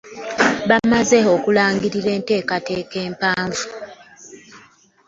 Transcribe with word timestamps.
Bamaze 0.69 1.17
okulangirira 1.35 2.09
enteekateeka 2.17 2.97
empanvu. 3.07 3.63